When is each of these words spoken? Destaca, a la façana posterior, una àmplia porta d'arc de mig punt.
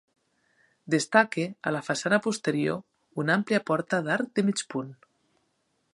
Destaca, 0.93 1.45
a 1.67 1.73
la 1.75 1.83
façana 1.89 2.19
posterior, 2.29 2.81
una 3.25 3.35
àmplia 3.41 3.63
porta 3.71 4.03
d'arc 4.09 4.33
de 4.41 4.49
mig 4.49 4.65
punt. 4.75 4.91